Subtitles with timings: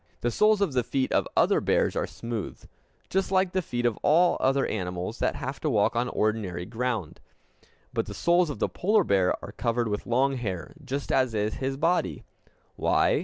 [0.21, 2.67] The soles of the feet of other bears are smooth,
[3.07, 7.19] just like the feet of all other animals that have to walk on ordinary ground.
[7.93, 11.53] But the soles of the polar bear are covered with long hair, just as is
[11.61, 12.23] his body.
[12.75, 13.19] Why?